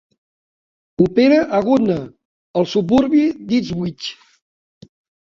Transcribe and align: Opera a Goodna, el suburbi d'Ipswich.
Opera 1.05 1.37
a 1.59 1.59
Goodna, 1.69 1.99
el 2.63 2.69
suburbi 2.75 3.23
d'Ipswich. 3.49 4.13